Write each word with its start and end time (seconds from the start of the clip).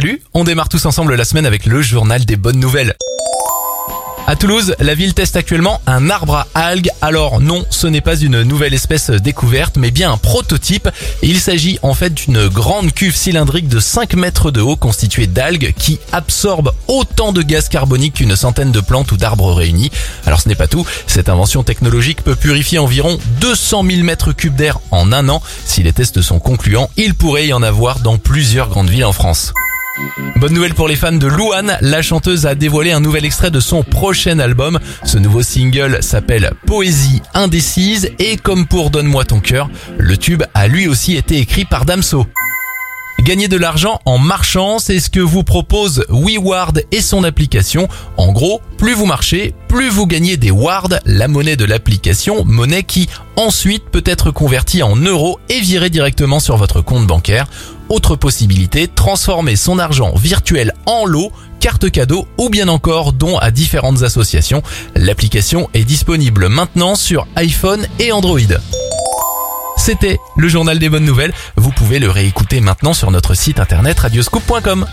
Salut, 0.00 0.22
on 0.32 0.44
démarre 0.44 0.68
tous 0.68 0.86
ensemble 0.86 1.16
la 1.16 1.24
semaine 1.24 1.44
avec 1.44 1.66
le 1.66 1.82
journal 1.82 2.24
des 2.24 2.36
bonnes 2.36 2.60
nouvelles. 2.60 2.94
À 4.28 4.36
Toulouse, 4.36 4.76
la 4.78 4.94
ville 4.94 5.12
teste 5.12 5.34
actuellement 5.34 5.80
un 5.88 6.08
arbre 6.08 6.46
à 6.54 6.66
algues. 6.66 6.90
Alors 7.02 7.40
non, 7.40 7.64
ce 7.68 7.88
n'est 7.88 8.00
pas 8.00 8.14
une 8.14 8.44
nouvelle 8.44 8.74
espèce 8.74 9.10
découverte, 9.10 9.76
mais 9.76 9.90
bien 9.90 10.12
un 10.12 10.16
prototype. 10.16 10.88
Il 11.22 11.40
s'agit 11.40 11.80
en 11.82 11.94
fait 11.94 12.14
d'une 12.14 12.46
grande 12.46 12.92
cuve 12.92 13.16
cylindrique 13.16 13.66
de 13.66 13.80
5 13.80 14.14
mètres 14.14 14.52
de 14.52 14.60
haut 14.60 14.76
constituée 14.76 15.26
d'algues 15.26 15.74
qui 15.76 15.98
absorbe 16.12 16.72
autant 16.86 17.32
de 17.32 17.42
gaz 17.42 17.68
carbonique 17.68 18.14
qu'une 18.14 18.36
centaine 18.36 18.70
de 18.70 18.80
plantes 18.80 19.10
ou 19.10 19.16
d'arbres 19.16 19.52
réunis. 19.52 19.90
Alors 20.26 20.40
ce 20.40 20.48
n'est 20.48 20.54
pas 20.54 20.68
tout, 20.68 20.86
cette 21.08 21.28
invention 21.28 21.64
technologique 21.64 22.22
peut 22.22 22.36
purifier 22.36 22.78
environ 22.78 23.18
200 23.40 23.84
000 23.84 24.02
mètres 24.04 24.30
cubes 24.30 24.54
d'air 24.54 24.78
en 24.92 25.10
un 25.10 25.28
an. 25.28 25.42
Si 25.64 25.82
les 25.82 25.92
tests 25.92 26.22
sont 26.22 26.38
concluants, 26.38 26.88
il 26.96 27.16
pourrait 27.16 27.48
y 27.48 27.52
en 27.52 27.64
avoir 27.64 27.98
dans 27.98 28.16
plusieurs 28.16 28.68
grandes 28.68 28.90
villes 28.90 29.04
en 29.04 29.12
France. 29.12 29.52
Bonne 30.36 30.52
nouvelle 30.52 30.74
pour 30.74 30.86
les 30.86 30.96
fans 30.96 31.12
de 31.12 31.26
Louane, 31.26 31.76
la 31.80 32.02
chanteuse 32.02 32.46
a 32.46 32.54
dévoilé 32.54 32.92
un 32.92 33.00
nouvel 33.00 33.24
extrait 33.24 33.50
de 33.50 33.58
son 33.58 33.82
prochain 33.82 34.38
album. 34.38 34.78
Ce 35.04 35.18
nouveau 35.18 35.42
single 35.42 35.98
s'appelle 36.00 36.52
Poésie 36.66 37.22
indécise 37.34 38.10
et 38.18 38.36
comme 38.36 38.66
pour 38.66 38.90
Donne-moi 38.90 39.24
ton 39.24 39.40
cœur, 39.40 39.68
le 39.98 40.16
tube 40.16 40.44
a 40.54 40.68
lui 40.68 40.86
aussi 40.86 41.16
été 41.16 41.38
écrit 41.38 41.64
par 41.64 41.84
Damso. 41.84 42.26
Gagner 43.20 43.48
de 43.48 43.56
l'argent 43.56 44.00
en 44.04 44.18
marchant, 44.18 44.78
c'est 44.78 45.00
ce 45.00 45.10
que 45.10 45.18
vous 45.18 45.42
propose 45.42 46.06
WeWard 46.08 46.82
et 46.92 47.00
son 47.00 47.24
application. 47.24 47.88
En 48.16 48.32
gros, 48.32 48.62
plus 48.78 48.94
vous 48.94 49.06
marchez, 49.06 49.54
plus 49.66 49.88
vous 49.88 50.06
gagnez 50.06 50.36
des 50.36 50.52
wards, 50.52 51.00
la 51.04 51.26
monnaie 51.26 51.56
de 51.56 51.64
l'application, 51.64 52.44
monnaie 52.44 52.84
qui 52.84 53.08
ensuite 53.34 53.84
peut 53.90 54.04
être 54.06 54.30
convertie 54.30 54.84
en 54.84 54.94
euros 54.94 55.40
et 55.48 55.60
virée 55.60 55.90
directement 55.90 56.38
sur 56.38 56.56
votre 56.56 56.80
compte 56.80 57.08
bancaire. 57.08 57.48
Autre 57.88 58.16
possibilité, 58.16 58.88
transformer 58.88 59.56
son 59.56 59.78
argent 59.78 60.12
virtuel 60.14 60.72
en 60.86 61.06
lot, 61.06 61.32
carte 61.60 61.90
cadeau 61.90 62.26
ou 62.36 62.50
bien 62.50 62.68
encore 62.68 63.12
don 63.12 63.38
à 63.38 63.50
différentes 63.50 64.02
associations. 64.02 64.62
L'application 64.94 65.70
est 65.74 65.84
disponible 65.84 66.48
maintenant 66.48 66.94
sur 66.94 67.26
iPhone 67.36 67.86
et 67.98 68.12
Android. 68.12 68.38
C'était 69.76 70.18
le 70.36 70.48
journal 70.48 70.78
des 70.78 70.88
bonnes 70.88 71.04
nouvelles. 71.04 71.32
Vous 71.56 71.70
pouvez 71.70 71.98
le 71.98 72.10
réécouter 72.10 72.60
maintenant 72.60 72.92
sur 72.92 73.10
notre 73.10 73.34
site 73.34 73.58
internet 73.60 73.98
radioscoop.com. 74.00 74.86